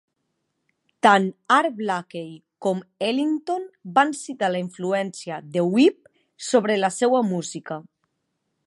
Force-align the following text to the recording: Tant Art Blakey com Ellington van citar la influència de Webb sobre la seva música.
Tant 1.07 1.27
Art 1.55 1.75
Blakey 1.81 2.23
com 2.67 2.81
Ellington 3.09 3.69
van 3.99 4.17
citar 4.23 4.51
la 4.55 4.63
influència 4.65 5.39
de 5.57 5.67
Webb 5.77 6.11
sobre 6.51 6.81
la 6.83 6.95
seva 7.01 7.23
música. 7.35 7.81